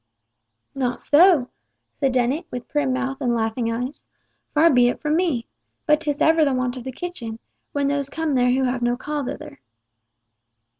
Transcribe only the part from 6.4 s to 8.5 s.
the wont of the kitchen, when those come there